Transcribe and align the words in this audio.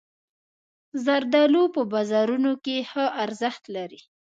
زردالو 1.05 1.63
په 1.75 1.81
بازارونو 1.93 2.51
کې 2.63 2.75
ښه 2.89 3.05
ارزښت 3.23 3.63
لري. 3.75 4.01